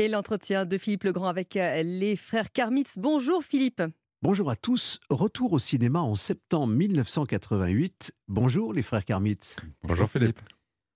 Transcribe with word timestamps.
Et 0.00 0.08
l'entretien 0.08 0.64
de 0.64 0.78
Philippe 0.78 1.04
Legrand 1.04 1.26
avec 1.26 1.58
euh, 1.58 1.82
les 1.82 2.16
frères 2.16 2.50
Karmitz. 2.50 2.94
Bonjour 2.96 3.44
Philippe. 3.44 3.82
Bonjour 4.22 4.50
à 4.50 4.56
tous. 4.56 4.98
Retour 5.10 5.52
au 5.52 5.58
cinéma 5.58 6.00
en 6.00 6.14
septembre 6.14 6.72
1988. 6.72 8.14
Bonjour 8.26 8.72
les 8.72 8.80
frères 8.80 9.04
Karmitz. 9.04 9.56
Bonjour 9.82 10.08
Philippe. 10.08 10.40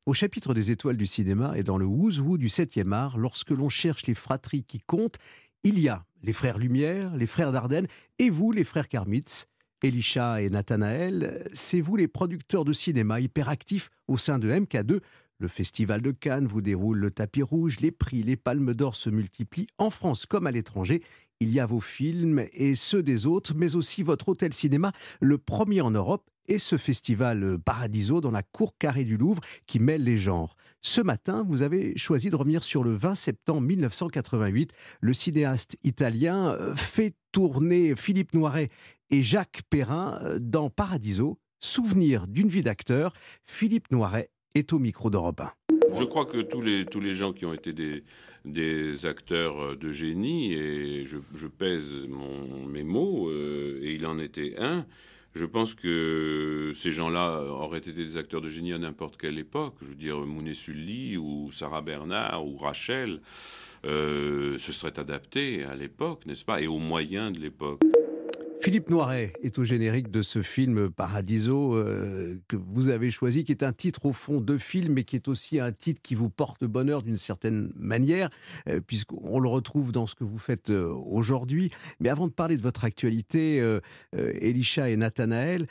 Au 0.06 0.14
chapitre 0.14 0.54
des 0.54 0.70
étoiles 0.70 0.96
du 0.96 1.04
cinéma 1.04 1.52
et 1.54 1.62
dans 1.62 1.76
le 1.76 1.84
wouzou 1.84 2.38
du 2.38 2.48
7e 2.48 2.92
art, 2.92 3.18
lorsque 3.18 3.50
l'on 3.50 3.68
cherche 3.68 4.06
les 4.06 4.14
fratries 4.14 4.64
qui 4.64 4.80
comptent, 4.80 5.18
il 5.64 5.78
y 5.80 5.90
a 5.90 6.06
les 6.22 6.32
frères 6.32 6.56
Lumière, 6.56 7.14
les 7.14 7.26
frères 7.26 7.52
Dardenne 7.52 7.88
et 8.18 8.30
vous 8.30 8.52
les 8.52 8.64
frères 8.64 8.88
Karmitz. 8.88 9.44
Elisha 9.82 10.40
et 10.40 10.48
Nathanaël, 10.48 11.44
c'est 11.52 11.82
vous 11.82 11.96
les 11.96 12.08
producteurs 12.08 12.64
de 12.64 12.72
cinéma 12.72 13.20
hyperactifs 13.20 13.90
au 14.08 14.16
sein 14.16 14.38
de 14.38 14.50
MK2, 14.50 15.00
le 15.38 15.48
Festival 15.48 16.00
de 16.00 16.10
Cannes 16.10 16.46
vous 16.46 16.60
déroule 16.60 16.98
le 16.98 17.10
tapis 17.10 17.42
rouge, 17.42 17.80
les 17.80 17.90
prix, 17.90 18.22
les 18.22 18.36
palmes 18.36 18.74
d'or 18.74 18.94
se 18.94 19.10
multiplient 19.10 19.66
en 19.78 19.90
France 19.90 20.26
comme 20.26 20.46
à 20.46 20.50
l'étranger. 20.50 21.02
Il 21.40 21.50
y 21.50 21.60
a 21.60 21.66
vos 21.66 21.80
films 21.80 22.44
et 22.52 22.76
ceux 22.76 23.02
des 23.02 23.26
autres, 23.26 23.54
mais 23.56 23.74
aussi 23.74 24.02
votre 24.02 24.28
hôtel 24.28 24.54
cinéma, 24.54 24.92
le 25.20 25.38
premier 25.38 25.80
en 25.80 25.90
Europe, 25.90 26.30
et 26.48 26.58
ce 26.58 26.76
festival 26.76 27.58
Paradiso 27.58 28.20
dans 28.20 28.30
la 28.30 28.42
cour 28.42 28.76
carrée 28.78 29.04
du 29.04 29.16
Louvre 29.16 29.40
qui 29.66 29.78
mêle 29.78 30.04
les 30.04 30.18
genres. 30.18 30.56
Ce 30.82 31.00
matin, 31.00 31.44
vous 31.48 31.62
avez 31.62 31.96
choisi 31.96 32.28
de 32.28 32.36
revenir 32.36 32.62
sur 32.62 32.84
le 32.84 32.92
20 32.92 33.14
septembre 33.14 33.62
1988. 33.62 34.72
Le 35.00 35.14
cinéaste 35.14 35.78
italien 35.82 36.50
euh, 36.50 36.76
fait 36.76 37.14
tourner 37.32 37.96
Philippe 37.96 38.34
Noiret 38.34 38.68
et 39.10 39.22
Jacques 39.22 39.62
Perrin 39.70 40.18
euh, 40.22 40.38
dans 40.38 40.68
Paradiso. 40.68 41.38
Souvenir 41.60 42.26
d'une 42.26 42.48
vie 42.48 42.62
d'acteur, 42.62 43.14
Philippe 43.46 43.90
Noiret 43.90 44.28
est 44.54 44.72
au 44.72 44.78
micro 44.78 45.10
d'Europe 45.10 45.40
1. 45.40 45.52
Je 45.94 46.04
crois 46.04 46.24
que 46.24 46.38
tous 46.38 46.60
les, 46.60 46.86
tous 46.86 47.00
les 47.00 47.12
gens 47.12 47.32
qui 47.32 47.44
ont 47.46 47.52
été 47.52 47.72
des, 47.72 48.04
des 48.44 49.06
acteurs 49.06 49.76
de 49.76 49.92
génie, 49.92 50.52
et 50.54 51.04
je, 51.04 51.46
pèse 51.46 52.06
mon, 52.08 52.66
mes 52.66 52.84
mots, 52.84 53.28
euh, 53.28 53.80
et 53.82 53.94
il 53.94 54.06
en 54.06 54.18
était 54.18 54.54
un, 54.58 54.86
je 55.34 55.46
pense 55.46 55.74
que 55.74 56.70
ces 56.74 56.92
gens-là 56.92 57.42
auraient 57.42 57.78
été 57.78 57.92
des 57.92 58.16
acteurs 58.16 58.40
de 58.40 58.48
génie 58.48 58.72
à 58.72 58.78
n'importe 58.78 59.16
quelle 59.16 59.38
époque. 59.38 59.74
Je 59.82 59.86
veux 59.86 59.96
dire, 59.96 60.18
Mounet 60.18 60.54
Sully 60.54 61.16
ou 61.16 61.50
Sarah 61.50 61.82
Bernard 61.82 62.46
ou 62.46 62.56
Rachel 62.56 63.20
euh, 63.84 64.56
se 64.58 64.72
seraient 64.72 64.98
adaptés 64.98 65.64
à 65.64 65.74
l'époque, 65.74 66.24
n'est-ce 66.26 66.44
pas, 66.44 66.60
et 66.60 66.68
aux 66.68 66.78
moyens 66.78 67.32
de 67.32 67.40
l'époque. 67.40 67.80
Philippe 68.64 68.88
Noiret 68.88 69.34
est 69.42 69.58
au 69.58 69.64
générique 69.66 70.10
de 70.10 70.22
ce 70.22 70.40
film 70.40 70.90
Paradiso 70.90 71.74
euh, 71.74 72.40
que 72.48 72.56
vous 72.56 72.88
avez 72.88 73.10
choisi, 73.10 73.44
qui 73.44 73.52
est 73.52 73.62
un 73.62 73.74
titre 73.74 74.06
au 74.06 74.14
fond 74.14 74.40
de 74.40 74.56
film, 74.56 74.94
mais 74.94 75.04
qui 75.04 75.16
est 75.16 75.28
aussi 75.28 75.60
un 75.60 75.70
titre 75.70 76.00
qui 76.00 76.14
vous 76.14 76.30
porte 76.30 76.64
bonheur 76.64 77.02
d'une 77.02 77.18
certaine 77.18 77.70
manière, 77.76 78.30
euh, 78.70 78.80
puisqu'on 78.80 79.38
le 79.38 79.50
retrouve 79.50 79.92
dans 79.92 80.06
ce 80.06 80.14
que 80.14 80.24
vous 80.24 80.38
faites 80.38 80.70
euh, 80.70 80.88
aujourd'hui. 80.88 81.72
Mais 82.00 82.08
avant 82.08 82.26
de 82.26 82.32
parler 82.32 82.56
de 82.56 82.62
votre 82.62 82.84
actualité, 82.84 83.62
Elisha 84.14 84.88
et 84.88 84.96
Nathanaël, 84.96 85.66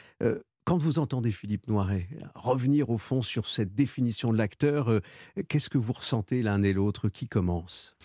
quand 0.64 0.78
vous 0.78 1.00
entendez 1.00 1.32
Philippe 1.32 1.68
Noiret 1.68 2.08
revenir 2.36 2.92
au 2.92 3.00
fond 3.00 3.24
sur 3.24 3.48
cette 3.48 3.74
définition 3.74 4.32
de 4.32 4.38
l'acteur, 4.38 5.02
qu'est-ce 5.48 5.72
que 5.72 5.80
vous 5.80 5.94
ressentez 5.94 6.44
l'un 6.44 6.62
et 6.62 6.74
l'autre? 6.74 7.10
Qui 7.10 7.28
commence? 7.28 7.96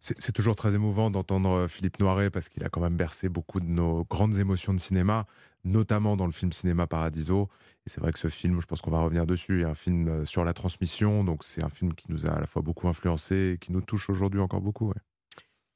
C'est 0.00 0.32
toujours 0.32 0.56
très 0.56 0.74
émouvant 0.74 1.10
d'entendre 1.10 1.50
euh, 1.50 1.68
Philippe 1.68 2.00
Noiret 2.00 2.30
parce 2.30 2.48
qu'il 2.48 2.64
a 2.64 2.68
quand 2.68 2.80
même 2.80 2.96
bercé 2.96 3.28
beaucoup 3.28 3.60
de 3.60 3.66
nos 3.66 4.04
grandes 4.04 4.38
émotions 4.38 4.72
de 4.72 4.80
cinéma, 4.80 5.26
notamment 5.64 6.16
dans 6.16 6.26
le 6.26 6.32
film 6.32 6.52
Cinéma 6.52 6.86
Paradiso. 6.86 7.48
Et 7.86 7.90
c'est 7.90 8.00
vrai 8.00 8.12
que 8.12 8.18
ce 8.18 8.28
film, 8.28 8.60
je 8.60 8.66
pense 8.66 8.80
qu'on 8.80 8.90
va 8.90 9.00
revenir 9.00 9.26
dessus, 9.26 9.62
est 9.62 9.64
un 9.64 9.74
film 9.74 10.08
euh, 10.08 10.24
sur 10.24 10.44
la 10.44 10.52
transmission, 10.52 11.24
donc 11.24 11.44
c'est 11.44 11.62
un 11.62 11.68
film 11.68 11.94
qui 11.94 12.10
nous 12.10 12.26
a 12.26 12.30
à 12.30 12.40
la 12.40 12.46
fois 12.46 12.62
beaucoup 12.62 12.88
influencé 12.88 13.52
et 13.54 13.58
qui 13.58 13.72
nous 13.72 13.80
touche 13.82 14.10
aujourd'hui 14.10 14.40
encore 14.40 14.60
beaucoup. 14.60 14.92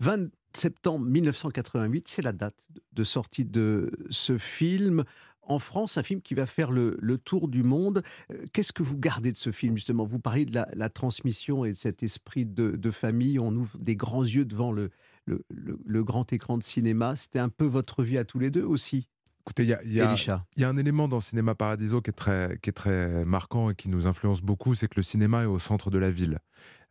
20 0.01 0.31
septembre 0.55 1.05
1988, 1.07 2.09
c'est 2.09 2.23
la 2.23 2.33
date 2.33 2.57
de 2.93 3.05
sortie 3.05 3.45
de 3.45 3.91
ce 4.11 4.39
film 4.39 5.05
en 5.51 5.59
France, 5.59 5.99
un 5.99 6.03
film 6.03 6.23
qui 6.23 6.35
va 6.35 6.47
faire 6.47 6.71
le, 6.71 6.97
tour 7.25 7.49
du 7.49 7.63
monde. 7.63 8.03
Euh, 8.33 8.45
qu'est-ce 8.53 8.73
que 8.73 8.83
vous 8.83 8.97
gardez 8.97 9.33
de 9.33 9.37
ce 9.37 9.51
film, 9.51 9.77
justement? 9.77 10.05
Vous 10.05 10.21
parlez 10.21 10.45
de 10.45 10.55
la, 10.55 10.89
transmission 10.89 11.65
et 11.65 11.73
de 11.73 11.77
cet 11.77 12.03
esprit 12.03 12.47
de, 12.47 12.91
famille. 12.91 13.39
On 13.39 13.55
ouvre 13.55 13.77
des 13.79 13.97
grands 13.97 14.25
yeux 14.25 14.45
devant 14.45 14.73
le, 14.73 14.91
le, 15.27 16.05
grand 16.05 16.33
écran 16.33 16.59
de 16.59 16.63
cinéma. 16.63 17.17
C'était 17.17 17.39
un 17.39 17.49
peu 17.49 17.67
votre 17.67 18.03
vie 18.03 18.19
à 18.19 18.25
tous 18.25 18.39
les 18.39 18.51
deux 18.51 18.65
aussi? 18.65 19.09
Écoutez, 19.41 19.63
il 19.63 19.93
y, 19.93 20.65
a 20.65 20.69
un 20.69 20.77
élément 20.77 21.09
dans 21.09 21.21
Cinéma 21.21 21.55
Paradiso 21.55 22.03
qui 22.03 22.11
est, 22.11 22.15
très, 22.15 22.59
qui 22.63 22.71
est 22.71 22.75
très 22.75 23.25
marquant 23.25 23.71
et 23.71 23.75
qui 23.75 23.89
nous 23.89 24.07
influence 24.07 24.43
beaucoup, 24.43 24.75
c'est 24.75 24.87
que 24.87 24.97
le 24.97 25.03
cinéma 25.03 25.43
est 25.43 25.47
au 25.47 25.59
centre 25.59 25.91
de 25.91 25.99
la 25.99 26.11
ville. 26.11 26.39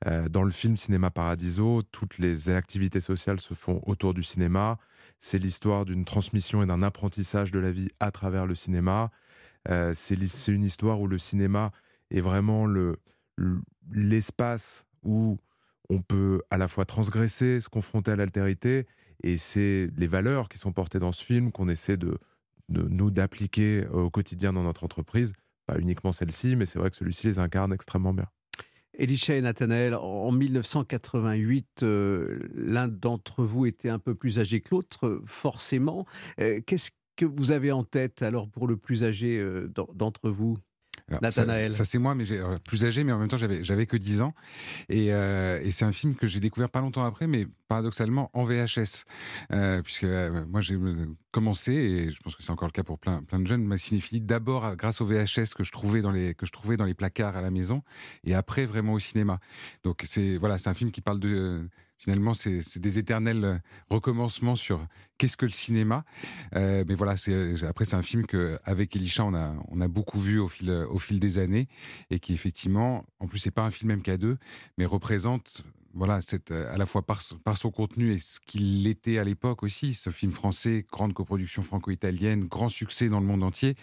Euh, 0.07 0.29
dans 0.29 0.43
le 0.43 0.51
film 0.51 0.75
Cinéma 0.75 1.11
Paradiso, 1.11 1.83
toutes 1.91 2.17
les 2.17 2.49
activités 2.49 3.01
sociales 3.01 3.39
se 3.39 3.53
font 3.53 3.81
autour 3.85 4.13
du 4.13 4.23
cinéma. 4.23 4.77
C'est 5.19 5.37
l'histoire 5.37 5.85
d'une 5.85 6.05
transmission 6.05 6.63
et 6.63 6.65
d'un 6.65 6.81
apprentissage 6.81 7.51
de 7.51 7.59
la 7.59 7.71
vie 7.71 7.89
à 7.99 8.11
travers 8.11 8.45
le 8.45 8.55
cinéma. 8.55 9.11
Euh, 9.69 9.93
c'est 9.93 10.15
une 10.51 10.63
histoire 10.63 10.99
où 11.01 11.07
le 11.07 11.17
cinéma 11.17 11.71
est 12.09 12.21
vraiment 12.21 12.65
l'espace 13.91 14.85
où 15.03 15.37
on 15.89 16.01
peut 16.01 16.41
à 16.49 16.57
la 16.57 16.67
fois 16.67 16.85
transgresser, 16.85 17.61
se 17.61 17.69
confronter 17.69 18.11
à 18.11 18.15
l'altérité, 18.15 18.87
et 19.23 19.37
c'est 19.37 19.89
les 19.97 20.07
valeurs 20.07 20.49
qui 20.49 20.57
sont 20.57 20.71
portées 20.71 20.99
dans 20.99 21.11
ce 21.11 21.23
film 21.23 21.51
qu'on 21.51 21.67
essaie 21.67 21.97
de, 21.97 22.17
de 22.69 22.83
nous 22.83 23.11
d'appliquer 23.11 23.87
au 23.87 24.09
quotidien 24.09 24.53
dans 24.53 24.63
notre 24.63 24.83
entreprise. 24.83 25.33
Pas 25.65 25.79
uniquement 25.79 26.11
celle-ci, 26.11 26.55
mais 26.55 26.65
c'est 26.65 26.79
vrai 26.79 26.89
que 26.89 26.95
celui-ci 26.95 27.27
les 27.27 27.39
incarne 27.39 27.73
extrêmement 27.73 28.13
bien. 28.13 28.27
Elisha 28.99 29.35
et 29.35 29.41
Nathanaël, 29.41 29.95
en 29.95 30.31
1988, 30.31 31.83
euh, 31.83 32.39
l'un 32.53 32.87
d'entre 32.87 33.43
vous 33.43 33.65
était 33.65 33.89
un 33.89 33.99
peu 33.99 34.13
plus 34.13 34.39
âgé 34.39 34.61
que 34.61 34.69
l'autre, 34.71 35.21
forcément. 35.25 36.05
Euh, 36.39 36.59
qu'est-ce 36.65 36.91
que 37.15 37.25
vous 37.25 37.51
avez 37.51 37.71
en 37.71 37.83
tête 37.83 38.21
alors 38.21 38.49
pour 38.49 38.67
le 38.67 38.77
plus 38.77 39.03
âgé 39.03 39.37
euh, 39.37 39.71
d'entre 39.93 40.29
vous? 40.29 40.57
Nathanaël. 41.21 41.73
Ça, 41.73 41.83
c'est 41.83 41.97
moi, 41.97 42.15
mais 42.15 42.25
j'ai 42.25 42.41
plus 42.63 42.85
âgé, 42.85 43.03
mais 43.03 43.11
en 43.11 43.19
même 43.19 43.27
temps 43.27 43.37
j'avais 43.37 43.63
j'avais 43.63 43.85
que 43.85 43.97
10 43.97 44.21
ans. 44.21 44.33
Et, 44.89 45.07
et 45.07 45.71
c'est 45.71 45.85
un 45.85 45.91
film 45.91 46.15
que 46.15 46.27
j'ai 46.27 46.39
découvert 46.39 46.69
pas 46.69 46.81
longtemps 46.81 47.05
après, 47.05 47.27
mais 47.27 47.47
paradoxalement 47.67 48.29
en 48.33 48.43
VHS, 48.43 49.05
puisque 49.83 50.05
moi 50.47 50.61
j'ai 50.61 50.77
commencé, 51.31 51.73
et 51.73 52.09
je 52.11 52.19
pense 52.21 52.35
que 52.35 52.43
c'est 52.43 52.51
encore 52.51 52.67
le 52.67 52.73
cas 52.73 52.83
pour 52.83 52.97
plein, 52.97 53.21
plein 53.23 53.39
de 53.39 53.47
jeunes, 53.47 53.63
ma 53.63 53.77
cinéphilie 53.77 54.21
d'abord 54.21 54.75
grâce 54.75 55.01
au 55.01 55.05
VHS 55.05 55.53
que 55.55 55.63
je 55.63 55.71
trouvais 55.71 56.01
dans 56.01 56.11
les 56.11 56.33
que 56.33 56.45
je 56.45 56.51
trouvais 56.51 56.77
dans 56.77 56.85
les 56.85 56.93
placards 56.93 57.37
à 57.37 57.41
la 57.41 57.51
maison, 57.51 57.83
et 58.23 58.33
après 58.33 58.65
vraiment 58.65 58.93
au 58.93 58.99
cinéma. 58.99 59.39
Donc 59.83 60.03
c'est 60.05 60.37
voilà, 60.37 60.57
c'est 60.57 60.69
un 60.69 60.73
film 60.73 60.91
qui 60.91 61.01
parle 61.01 61.19
de 61.19 61.69
finalement 61.99 62.33
c'est 62.33 62.79
des 62.79 62.97
éternels 62.97 63.61
recommencements 63.89 64.55
sur 64.55 64.87
qu'est-ce 65.17 65.37
que 65.37 65.45
le 65.45 65.51
cinéma. 65.51 66.05
Euh, 66.55 66.83
mais 66.87 66.95
voilà, 66.95 67.17
c'est 67.17 67.63
après 67.63 67.85
c'est 67.85 67.95
un 67.95 68.01
film 68.01 68.25
que 68.25 68.57
avec 68.63 68.95
Elisha 68.95 69.23
on 69.23 69.81
a 69.81 69.87
beaucoup 69.87 70.19
vu 70.19 70.39
au 70.39 70.47
fil 70.47 70.71
au 70.71 70.97
fil 70.97 71.19
des 71.19 71.37
années 71.37 71.67
et 72.09 72.19
qui 72.19 72.33
effectivement, 72.33 73.05
en 73.19 73.27
plus 73.27 73.39
c'est 73.39 73.51
pas 73.51 73.63
un 73.63 73.71
film 73.71 73.93
MK2, 73.93 74.37
mais 74.77 74.85
représente 74.85 75.63
voilà, 75.93 76.21
c'est 76.21 76.51
à 76.51 76.77
la 76.77 76.85
fois 76.85 77.01
par, 77.01 77.21
son 77.21 77.71
contenu 77.71 78.11
et 78.13 78.19
ce 78.19 78.39
qu'il 78.39 78.85
était 78.87 79.17
à 79.17 79.23
l'époque 79.23 79.63
aussi, 79.63 79.93
ce 79.93 80.09
film 80.09 80.31
français, 80.31 80.85
grande 80.91 81.13
coproduction 81.13 81.61
franco-italienne, 81.61 82.45
grand 82.45 82.69
succès 82.69 83.09
dans 83.09 83.19
le 83.19 83.25
monde 83.25 83.43
entier. 83.43 83.75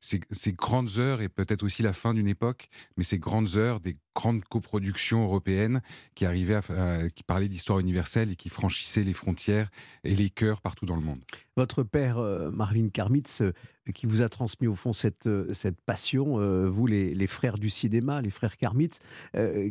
Ces, 0.00 0.52
grandes 0.52 0.98
heures 0.98 1.20
et 1.20 1.28
peut-être 1.28 1.62
aussi 1.62 1.84
la 1.84 1.92
fin 1.92 2.12
d'une 2.12 2.26
époque, 2.26 2.68
mais 2.96 3.04
ces 3.04 3.18
grandes 3.18 3.56
heures 3.56 3.78
des 3.78 3.96
grandes 4.16 4.42
coproductions 4.42 5.22
européennes 5.22 5.80
qui 6.16 6.26
arrivaient 6.26 6.58
qui 7.14 7.22
parlaient 7.22 7.48
d'histoire 7.48 7.78
universelle 7.78 8.32
et 8.32 8.34
qui 8.34 8.48
franchissaient 8.48 9.04
les 9.04 9.12
frontières 9.12 9.70
et 10.02 10.16
les 10.16 10.28
cœurs 10.28 10.60
partout 10.60 10.86
dans 10.86 10.96
le 10.96 11.02
monde. 11.02 11.22
Votre 11.56 11.84
père, 11.84 12.18
euh, 12.18 12.50
Marvin 12.50 12.88
Karmitz, 12.88 13.42
euh, 13.42 13.52
qui 13.94 14.06
vous 14.06 14.22
a 14.22 14.28
transmis 14.28 14.66
au 14.66 14.74
fond 14.74 14.92
cette, 14.92 15.28
euh, 15.28 15.52
passion, 15.86 16.36
vous 16.68 16.86
les, 16.88 17.14
les, 17.14 17.26
frères 17.28 17.58
du 17.58 17.70
cinéma, 17.70 18.22
les 18.22 18.30
frères 18.30 18.56
Karmitz, 18.56 18.98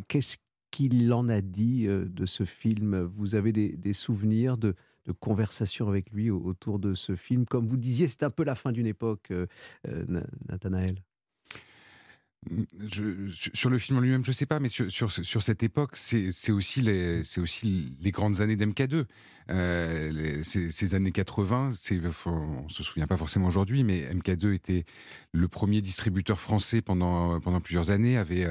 qu'est-ce 0.08 0.38
qu'il 0.72 1.12
en 1.12 1.28
a 1.28 1.40
dit 1.40 1.86
euh, 1.86 2.06
de 2.06 2.26
ce 2.26 2.44
film? 2.44 3.00
Vous 3.02 3.36
avez 3.36 3.52
des, 3.52 3.92
souvenirs 3.92 4.56
de, 4.56 4.74
conversations 5.20 5.88
avec 5.88 6.10
lui 6.10 6.30
autour 6.30 6.80
de 6.80 6.94
ce 6.94 7.14
film? 7.14 7.44
Comme 7.44 7.66
vous 7.66 7.76
disiez, 7.76 8.08
c'est 8.08 8.24
un 8.24 8.30
peu 8.30 8.42
la 8.42 8.56
fin 8.56 8.72
d'une 8.72 8.86
époque, 8.86 9.28
euh, 9.30 9.46
euh, 9.86 10.04
Nathanaël. 10.48 10.96
Je, 12.90 13.28
sur 13.32 13.70
le 13.70 13.78
film 13.78 13.98
en 13.98 14.00
lui-même, 14.00 14.24
je 14.24 14.30
ne 14.30 14.34
sais 14.34 14.46
pas, 14.46 14.58
mais 14.58 14.68
sur, 14.68 14.90
sur, 14.90 15.42
cette 15.42 15.62
époque, 15.62 15.92
c'est 15.94 16.50
aussi, 16.50 16.82
les, 16.82 17.22
aussi 17.38 17.96
les 18.00 18.10
grandes 18.10 18.40
années 18.40 18.56
d'MK2. 18.56 19.04
Euh, 19.50 20.42
ces, 20.42 20.94
années 20.96 21.12
80, 21.12 21.70
on 22.26 22.68
se 22.68 22.82
souvient 22.82 23.06
pas 23.06 23.16
forcément 23.16 23.46
aujourd'hui, 23.46 23.84
mais 23.84 24.12
MK2 24.12 24.54
était 24.54 24.84
le 25.30 25.46
premier 25.46 25.82
distributeur 25.82 26.40
français 26.40 26.82
pendant, 26.82 27.38
pendant 27.38 27.60
plusieurs 27.60 27.90
années, 27.90 28.18
avait 28.18 28.48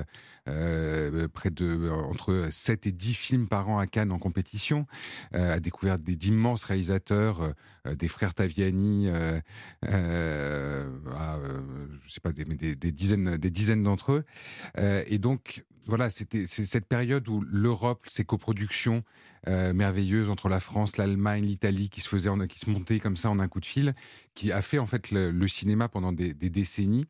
euh, 0.51 1.27
près 1.27 1.49
de 1.49 1.89
entre 1.89 2.47
7 2.51 2.87
et 2.87 2.91
10 2.91 3.13
films 3.13 3.47
par 3.47 3.69
an 3.69 3.79
à 3.79 3.87
Cannes 3.87 4.11
en 4.11 4.19
compétition, 4.19 4.85
euh, 5.33 5.55
a 5.55 5.59
découvert 5.59 5.97
d'immenses 5.99 6.63
réalisateurs, 6.63 7.53
euh, 7.87 7.95
des 7.95 8.07
frères 8.07 8.33
Taviani, 8.33 9.07
je 9.83 10.91
sais 12.07 12.21
pas, 12.21 12.31
des, 12.31 12.91
dizaines, 12.91 13.37
des 13.37 13.49
dizaines 13.49 13.83
d'entre 13.83 14.11
eux, 14.13 14.23
et 15.07 15.17
donc 15.17 15.63
voilà, 15.87 16.09
c'était 16.09 16.45
cette 16.45 16.85
période 16.85 17.27
où 17.27 17.41
l'Europe, 17.41 18.03
ses 18.07 18.23
coproductions 18.23 19.03
euh, 19.47 19.73
merveilleuses 19.73 20.29
entre 20.29 20.49
la 20.49 20.59
France, 20.59 20.97
l'Allemagne, 20.97 21.45
l'Italie, 21.45 21.89
qui 21.89 22.01
se 22.01 22.09
faisaient, 22.09 22.29
qui 22.47 22.59
se 22.59 22.69
montaient 22.69 22.99
comme 22.99 23.17
ça 23.17 23.29
en 23.29 23.39
un 23.39 23.47
coup 23.47 23.59
de 23.59 23.65
fil, 23.65 23.95
qui 24.35 24.51
a 24.51 24.61
fait 24.61 24.77
en 24.77 24.85
fait 24.85 25.09
le, 25.11 25.47
cinéma 25.47 25.87
pendant 25.87 26.13
des, 26.13 26.33
décennies, 26.33 27.07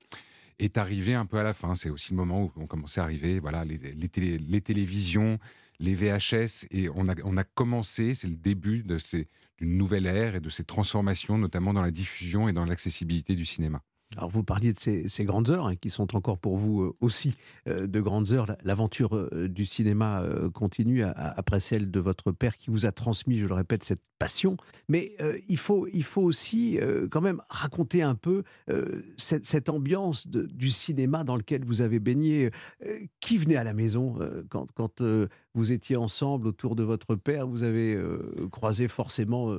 est 0.60 0.78
arrivé 0.78 1.14
un 1.14 1.26
peu 1.26 1.38
à 1.38 1.44
la 1.44 1.54
fin. 1.54 1.76
C'est 1.76 1.90
aussi 1.90 2.12
le 2.12 2.18
moment 2.18 2.44
où 2.44 2.52
on 2.56 2.68
commençait 2.68 3.02
à 3.02 3.04
arriver, 3.04 3.40
voilà, 3.40 3.66
les, 3.66 3.78
les, 3.78 4.62
télévisions, 4.62 5.40
les 5.80 5.96
VHS, 5.96 6.68
et 6.72 6.90
on 6.90 7.08
a, 7.10 7.16
on 7.24 7.38
a 7.38 7.44
commencé, 7.44 8.14
c'est 8.14 8.28
le 8.28 8.36
début 8.36 8.84
d'une 8.84 9.78
nouvelle 9.78 10.06
ère 10.06 10.36
et 10.36 10.40
de 10.40 10.50
ces 10.50 10.64
transformations, 10.64 11.38
notamment 11.38 11.74
dans 11.74 11.82
la 11.82 11.92
diffusion 11.92 12.48
et 12.48 12.54
dans 12.54 12.66
l'accessibilité 12.66 13.36
du 13.36 13.46
cinéma. 13.46 13.82
Alors 14.18 14.30
vous 14.30 14.44
parliez 14.44 14.74
de 14.74 14.80
ces, 14.80 15.26
grandes 15.26 15.50
heures 15.50 15.68
hein, 15.68 15.76
qui 15.76 15.90
sont 15.90 16.16
encore 16.16 16.38
pour 16.38 16.58
vous 16.58 16.82
euh, 16.82 16.96
aussi 17.00 17.36
euh, 17.70 17.88
de 17.88 18.02
grandes 18.02 18.32
heures. 18.32 18.58
L'aventure 18.64 19.16
euh, 19.16 19.48
du 19.48 19.66
cinéma 19.66 20.24
continue 20.54 21.04
après 21.04 21.60
celle 21.60 21.90
de 21.90 22.00
votre 22.00 22.32
père 22.32 22.58
qui 22.58 22.70
vous 22.70 22.86
a 22.86 22.92
transmis, 22.92 23.38
je 23.38 23.46
le 23.46 23.54
répète, 23.54 23.84
cette 23.84 24.02
passion. 24.20 24.58
Mais 24.90 25.16
il, 25.48 25.58
faut, 25.58 25.88
il 25.94 26.04
faut 26.04 26.22
aussi 26.22 26.80
quand 27.10 27.22
même 27.22 27.42
raconter 27.50 28.04
un 28.04 28.16
peu 28.16 28.44
cette, 29.18 29.70
ambiance 29.70 30.28
du 30.28 30.70
cinéma 30.70 31.24
dans 31.24 31.36
lequel 31.36 31.66
vous 31.66 31.82
avez 31.82 32.00
baigné. 32.00 32.52
qui 33.20 33.38
venait 33.38 33.56
à 33.56 33.64
la 33.64 33.74
maison 33.74 34.20
quand, 34.50 34.72
quand 34.74 35.02
vous 35.54 35.72
étiez 35.72 35.96
ensemble 35.96 36.48
autour 36.48 36.76
de 36.76 36.84
votre 36.84 37.16
père 37.16 37.48
Vous 37.48 37.64
avez 37.64 38.00
croisé 38.52 38.88
forcément 38.88 39.58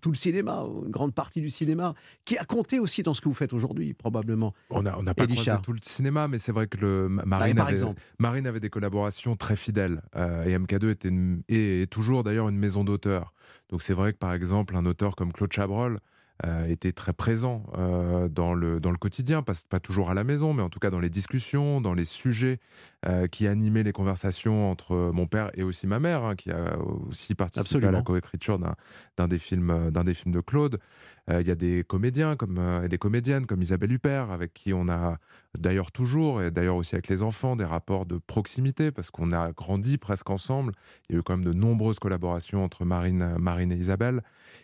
tout 0.00 0.10
le 0.10 0.16
cinéma, 0.16 0.64
une 0.84 0.90
grande 0.90 1.14
partie 1.14 1.40
du 1.40 1.50
cinéma, 1.50 1.94
qui 2.24 2.36
a 2.36 2.44
compté 2.44 2.78
aussi 2.78 3.02
dans 3.02 3.14
ce 3.14 3.20
que 3.20 3.28
vous 3.28 3.34
faites 3.34 3.52
aujourd'hui, 3.52 3.94
probablement. 3.94 4.54
On 4.70 4.82
n'a 4.82 4.98
on 4.98 5.06
a 5.06 5.14
pas 5.14 5.26
croisé 5.26 5.52
tout 5.62 5.72
le 5.72 5.78
cinéma, 5.82 6.28
mais 6.28 6.38
c'est 6.38 6.52
vrai 6.52 6.66
que 6.66 6.78
le, 6.78 7.08
Marine, 7.08 7.58
avait, 7.58 7.80
Marine 8.18 8.46
avait 8.46 8.60
des 8.60 8.70
collaborations 8.70 9.36
très 9.36 9.56
fidèles. 9.56 10.02
Euh, 10.16 10.44
et 10.44 10.56
MK2 10.56 10.90
était 10.90 11.12
est 11.48 11.90
toujours 11.90 12.24
d'ailleurs 12.24 12.48
une 12.48 12.58
maison 12.58 12.84
d'auteurs. 12.84 13.32
Donc 13.70 13.82
c'est 13.82 13.94
vrai 13.94 14.12
que 14.12 14.18
par 14.18 14.32
exemple, 14.32 14.76
un 14.76 14.86
auteur 14.86 15.16
comme 15.16 15.32
Claude 15.32 15.52
Chabrol, 15.52 15.98
euh, 16.44 16.66
était 16.66 16.92
très 16.92 17.14
présent 17.14 17.64
euh, 17.78 18.28
dans, 18.28 18.52
le, 18.52 18.78
dans 18.78 18.90
le 18.90 18.98
quotidien, 18.98 19.42
pas, 19.42 19.54
pas, 19.70 19.80
toujours 19.80 20.10
à 20.10 20.14
la 20.14 20.22
maison, 20.22 20.52
mais 20.52 20.62
en 20.62 20.68
tout 20.68 20.78
cas 20.78 20.90
dans 20.90 21.00
les 21.00 21.08
discussions, 21.08 21.80
dans 21.80 21.94
les 21.94 22.04
sujets 22.04 22.60
euh, 23.06 23.26
qui 23.26 23.46
animaient 23.46 23.82
les 23.82 23.92
conversations 23.92 24.70
entre 24.70 25.12
mon 25.14 25.26
père 25.26 25.50
et 25.54 25.62
aussi 25.62 25.86
ma 25.86 25.98
mère, 25.98 26.24
hein, 26.24 26.36
qui 26.36 26.50
a 26.50 26.76
aussi 27.08 27.34
participé 27.34 27.86
à 27.86 27.90
la 27.90 28.02
coécriture 28.02 28.58
d'un 28.58 29.28
des, 29.28 29.38
films, 29.38 29.90
des 29.90 30.14
films 30.14 30.34
de 30.34 30.40
Claude. 30.40 30.78
Il 31.28 31.46
y 31.46 31.50
a 31.50 31.56
des 31.56 31.82
comédiens 31.82 32.36
comme, 32.36 32.60
et 32.84 32.88
des 32.88 32.98
comédiennes 32.98 33.46
comme 33.46 33.60
Isabelle 33.60 33.90
Huppert, 33.92 34.30
avec 34.30 34.54
qui 34.54 34.72
on 34.72 34.88
a 34.88 35.18
d'ailleurs 35.58 35.90
toujours, 35.90 36.40
et 36.40 36.52
d'ailleurs 36.52 36.76
aussi 36.76 36.94
avec 36.94 37.08
les 37.08 37.22
enfants, 37.22 37.56
des 37.56 37.64
rapports 37.64 38.06
de 38.06 38.18
proximité, 38.18 38.92
parce 38.92 39.10
qu'on 39.10 39.32
a 39.32 39.50
grandi 39.50 39.98
presque 39.98 40.30
ensemble. 40.30 40.72
Il 41.08 41.14
y 41.14 41.16
a 41.16 41.18
eu 41.18 41.22
quand 41.22 41.36
même 41.36 41.44
de 41.44 41.52
nombreuses 41.52 41.98
collaborations 41.98 42.62
entre 42.62 42.84
Marine, 42.84 43.36
Marine 43.38 43.72
et 43.72 43.76
Isabelle. 43.76 44.22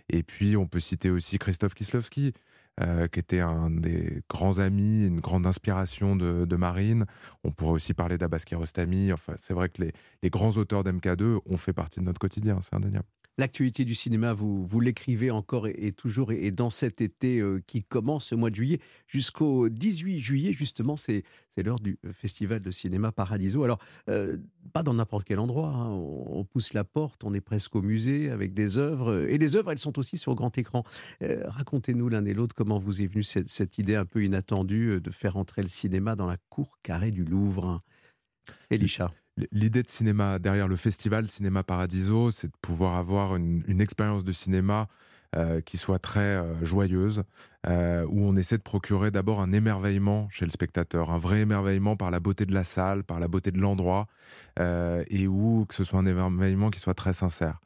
Et 0.09 0.23
puis, 0.23 0.57
on 0.57 0.69
peut 0.69 0.81
citer 0.81 1.11
aussi 1.11 1.39
Christophe 1.39 1.75
Kislowski, 1.75 2.33
euh, 2.81 3.07
qui 3.07 3.21
était 3.21 3.41
un 3.41 3.71
des 3.71 4.23
grands 4.31 4.59
amis, 4.59 5.07
une 5.07 5.21
grande 5.21 5.47
inspiration 5.47 6.17
de, 6.17 6.57
Marine. 6.57 7.05
On 7.45 7.51
pourrait 7.51 7.73
aussi 7.73 7.93
parler 7.93 8.17
d'Abbas 8.19 8.45
Kiarostami. 8.47 9.13
Enfin, 9.13 9.35
c'est 9.37 9.53
vrai 9.53 9.69
que 9.69 9.83
les, 9.83 9.93
les 10.23 10.31
grands 10.31 10.57
auteurs 10.57 10.83
d'MK2 10.83 11.41
ont 11.45 11.57
fait 11.57 11.73
partie 11.75 12.01
de 12.01 12.07
notre 12.07 12.19
quotidien, 12.19 12.61
c'est 12.63 12.75
indéniable. 12.75 13.07
L'actualité 13.43 13.85
du 13.85 13.97
cinéma, 13.97 14.35
vous, 14.35 14.79
l'écrivez 14.79 15.33
encore 15.33 15.67
et, 15.67 15.91
toujours, 15.91 16.31
et, 16.31 16.53
dans 16.53 16.71
cet 16.71 17.01
été 17.01 17.41
euh, 17.41 17.61
qui 17.67 17.83
commence 17.83 18.27
ce 18.27 18.37
mois 18.37 18.51
de 18.51 18.55
juillet 18.55 18.79
jusqu'au 19.09 19.69
18 19.69 20.21
juillet, 20.21 20.53
justement, 20.53 20.97
c'est 20.97 21.25
l'heure 21.57 21.81
du 21.81 21.99
festival 22.13 22.61
de 22.61 22.71
cinéma 22.71 23.11
Paradiso. 23.11 23.65
Alors, 23.65 23.81
euh, 24.09 24.37
pas 24.73 24.85
dans 24.85 24.95
n'importe 24.95 25.25
quel 25.25 25.41
endroit, 25.41 25.71
hein. 25.71 25.89
on, 25.91 26.45
pousse 26.45 26.73
la 26.73 26.85
porte, 26.85 27.25
on 27.25 27.35
est 27.35 27.41
presque 27.41 27.75
au 27.75 27.83
musée 27.83 28.31
avec 28.31 28.55
des 28.55 28.79
œuvres, 28.79 29.27
et 29.29 29.39
les 29.39 29.57
œuvres, 29.57 29.73
elles 29.73 29.79
sont 29.79 29.99
aussi 29.99 30.19
sur 30.19 30.37
grand 30.37 30.57
écran. 30.57 30.85
Euh, 31.23 31.43
racontez-nous 31.49 32.09
l'un 32.09 32.25
et 32.25 32.35
l'autre 32.35 32.55
comment 32.55 32.79
vous 32.79 33.03
est 33.03 33.09
venue 33.09 33.25
cette, 33.25 33.51
cette, 33.51 33.77
idée 33.77 33.97
un 33.97 34.05
peu 34.05 34.23
inattendue 34.23 35.01
de 35.01 35.11
faire 35.11 35.37
entrer 35.37 35.63
le 35.63 35.69
cinéma 35.69 36.15
dans 36.15 36.29
la 36.29 36.37
cour 36.49 36.79
carrée 36.85 37.11
du 37.11 37.25
Louvre. 37.25 37.83
Elisha. 38.71 39.13
L'idée 39.51 39.83
de 39.83 39.89
cinéma 39.89 40.39
derrière 40.39 40.69
le 40.69 40.77
festival 40.77 41.27
Cinéma 41.27 41.63
Paradiso, 41.63 42.31
c'est 42.31 42.49
de 42.49 42.57
pouvoir 42.61 42.97
avoir 42.97 43.35
une, 43.37 43.81
expérience 43.81 44.25
de 44.25 44.33
cinéma 44.33 44.89
euh, 45.35 45.63
qui 45.63 45.79
soit 45.79 45.99
très 45.99 46.21
euh, 46.21 46.63
joyeuse, 46.63 47.23
euh, 47.67 48.05
où 48.11 48.21
on 48.21 48.37
essaie 48.37 48.59
de 48.59 48.63
procurer 48.63 49.11
d'abord 49.11 49.41
un 49.41 49.53
émerveillement 49.53 50.29
chez 50.31 50.45
le 50.45 50.51
spectateur, 50.51 51.11
un 51.11 51.17
vrai 51.17 51.41
émerveillement 51.41 51.97
par 51.97 52.11
la 52.11 52.21
beauté 52.21 52.45
de 52.45 52.53
la 52.53 52.65
salle, 52.65 53.05
par 53.05 53.21
la 53.21 53.29
beauté 53.29 53.51
de 53.53 53.59
l'endroit, 53.59 54.07
et 54.59 55.27
où 55.27 55.65
que 55.67 55.75
ce 55.75 55.85
soit 55.85 56.01
un 56.01 56.07
émerveillement 56.07 56.69
qui 56.69 56.79
soit 56.81 56.95
très 56.95 57.15
sincère. 57.15 57.59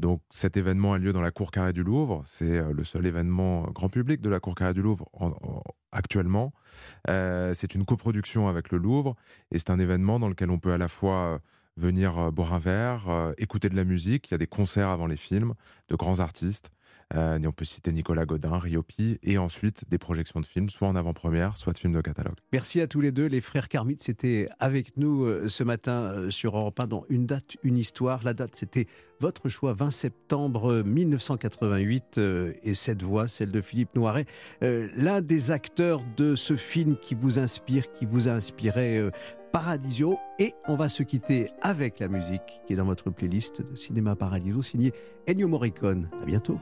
Donc 0.00 0.20
cet 0.30 0.56
événement 0.56 0.92
a 0.92 0.98
lieu 0.98 1.12
dans 1.12 1.20
la 1.20 1.30
Cour 1.30 1.50
Carrée 1.50 1.72
du 1.72 1.82
Louvre. 1.82 2.22
C'est 2.26 2.58
euh, 2.58 2.72
le 2.72 2.84
seul 2.84 3.06
événement 3.06 3.62
grand 3.70 3.88
public 3.88 4.20
de 4.20 4.30
la 4.30 4.40
Cour 4.40 4.54
Carrée 4.54 4.74
du 4.74 4.82
Louvre 4.82 5.08
actuellement. 5.92 6.52
Euh, 7.08 7.54
c'est 7.54 7.74
une 7.74 7.84
coproduction 7.84 8.48
avec 8.48 8.72
le 8.72 8.78
Louvre 8.78 9.14
et 9.52 9.58
c'est 9.58 9.70
un 9.70 9.78
événement 9.78 10.18
dans 10.18 10.28
lequel 10.28 10.50
on 10.50 10.58
peut 10.58 10.72
à 10.72 10.78
la 10.78 10.88
fois 10.88 11.16
euh, 11.16 11.38
venir 11.76 12.30
boire 12.32 12.54
un 12.54 12.58
verre, 12.60 13.32
écouter 13.36 13.68
de 13.68 13.74
la 13.74 13.82
musique. 13.82 14.28
Il 14.30 14.30
y 14.30 14.34
a 14.36 14.38
des 14.38 14.46
concerts 14.46 14.88
avant 14.88 15.06
les 15.06 15.16
films 15.16 15.54
de 15.88 15.96
grands 15.96 16.20
artistes. 16.20 16.70
Euh, 17.14 17.38
on 17.44 17.52
peut 17.52 17.64
citer 17.64 17.92
Nicolas 17.92 18.24
Godin, 18.24 18.58
Riopi, 18.58 19.18
et 19.22 19.38
ensuite 19.38 19.84
des 19.88 19.98
projections 19.98 20.40
de 20.40 20.46
films, 20.46 20.70
soit 20.70 20.88
en 20.88 20.96
avant-première, 20.96 21.56
soit 21.56 21.72
de 21.72 21.78
films 21.78 21.92
de 21.92 22.00
catalogue. 22.00 22.36
Merci 22.52 22.80
à 22.80 22.86
tous 22.86 23.00
les 23.00 23.12
deux. 23.12 23.26
Les 23.26 23.40
frères 23.40 23.68
Carmite, 23.68 24.02
c'était 24.02 24.48
avec 24.58 24.96
nous 24.96 25.24
euh, 25.24 25.48
ce 25.48 25.64
matin 25.64 26.04
euh, 26.04 26.30
sur 26.30 26.56
Europe 26.56 26.80
1 26.80 26.86
dans 26.86 27.04
Une 27.08 27.26
date, 27.26 27.56
une 27.62 27.76
histoire. 27.76 28.22
La 28.24 28.34
date, 28.34 28.56
c'était 28.56 28.86
votre 29.20 29.48
choix, 29.48 29.72
20 29.72 29.90
septembre 29.90 30.82
1988, 30.82 32.20
et 32.62 32.74
cette 32.74 33.02
voix, 33.02 33.28
celle 33.28 33.52
de 33.52 33.60
Philippe 33.60 33.94
Noiret, 33.94 34.26
l'un 34.60 35.22
des 35.22 35.50
acteurs 35.50 36.02
de 36.16 36.34
ce 36.34 36.56
film 36.56 36.96
qui 37.00 37.14
vous 37.14 37.38
inspire, 37.38 37.90
qui 37.92 38.04
vous 38.04 38.28
a 38.28 38.32
inspiré. 38.32 39.08
Paradisio 39.54 40.18
et 40.40 40.52
on 40.66 40.74
va 40.74 40.88
se 40.88 41.04
quitter 41.04 41.48
avec 41.62 42.00
la 42.00 42.08
musique 42.08 42.60
qui 42.66 42.72
est 42.72 42.76
dans 42.76 42.84
votre 42.84 43.10
playlist 43.10 43.62
de 43.62 43.76
Cinéma 43.76 44.16
Paradiso 44.16 44.62
signée 44.62 44.92
Ennio 45.30 45.46
Morricone. 45.46 46.10
À 46.20 46.26
bientôt. 46.26 46.58